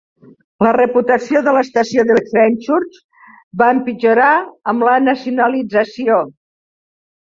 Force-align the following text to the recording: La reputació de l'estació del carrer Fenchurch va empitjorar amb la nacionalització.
La 0.67 0.69
reputació 0.77 1.41
de 1.49 1.53
l'estació 1.57 2.07
del 2.09 2.21
carrer 2.23 2.47
Fenchurch 2.47 2.99
va 3.63 3.71
empitjorar 3.79 4.35
amb 4.75 4.91
la 4.91 4.99
nacionalització. 5.09 6.23